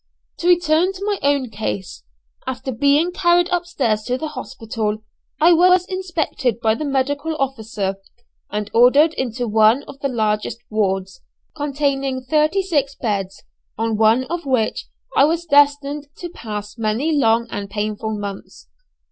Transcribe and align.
To 0.37 0.47
return 0.47 0.93
to 0.93 1.05
my 1.05 1.19
own 1.21 1.51
case: 1.51 2.01
after 2.47 2.71
being 2.71 3.11
carried 3.11 3.47
upstairs 3.49 4.01
to 4.05 4.17
the 4.17 4.29
hospital, 4.29 5.03
I 5.39 5.53
was 5.53 5.85
inspected 5.85 6.59
by 6.59 6.73
the 6.73 6.85
medical 6.85 7.35
officer, 7.37 7.97
and 8.49 8.71
ordered 8.73 9.13
into 9.13 9.47
one 9.47 9.83
of 9.87 9.99
the 9.99 10.07
largest 10.07 10.57
wards, 10.71 11.21
containing 11.55 12.23
thirty 12.23 12.63
six 12.63 12.95
beds, 12.95 13.43
on 13.77 13.95
one 13.95 14.23
of 14.23 14.43
which 14.43 14.87
I 15.15 15.25
was 15.25 15.45
destined 15.45 16.07
to 16.17 16.29
pass 16.29 16.79
many 16.79 17.11
long 17.11 17.45
and 17.51 17.69
painful 17.69 18.17
months. 18.17 18.69